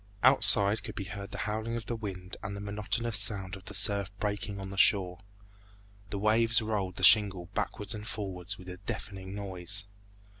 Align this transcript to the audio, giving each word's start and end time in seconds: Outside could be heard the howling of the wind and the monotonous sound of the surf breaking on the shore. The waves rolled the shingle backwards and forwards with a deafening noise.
Outside 0.23 0.81
could 0.83 0.95
be 0.95 1.03
heard 1.03 1.29
the 1.29 1.37
howling 1.45 1.75
of 1.75 1.85
the 1.85 1.95
wind 1.95 2.35
and 2.41 2.55
the 2.55 2.59
monotonous 2.59 3.19
sound 3.19 3.55
of 3.55 3.65
the 3.65 3.75
surf 3.75 4.09
breaking 4.19 4.59
on 4.59 4.71
the 4.71 4.75
shore. 4.75 5.19
The 6.09 6.17
waves 6.17 6.59
rolled 6.59 6.95
the 6.95 7.03
shingle 7.03 7.49
backwards 7.53 7.93
and 7.93 8.07
forwards 8.07 8.57
with 8.57 8.67
a 8.69 8.77
deafening 8.77 9.35
noise. 9.35 9.85